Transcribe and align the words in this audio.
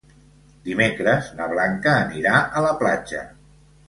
Dimecres 0.69 1.27
na 1.39 1.47
Blanca 1.51 1.93
anirà 2.05 2.39
a 2.61 2.65
la 2.67 2.73
platja. 2.81 3.23